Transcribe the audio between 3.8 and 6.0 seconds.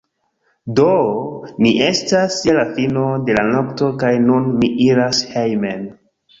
kaj nun mi iras hejmen